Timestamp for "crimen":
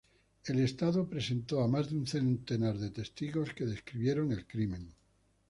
4.47-4.95